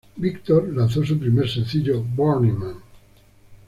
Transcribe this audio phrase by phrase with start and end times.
[0.17, 2.77] Victor lanzó su primer sencillo "Burning Man".